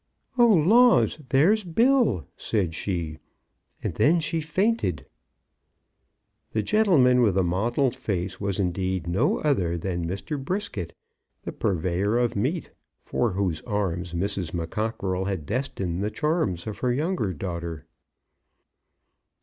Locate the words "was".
8.41-8.57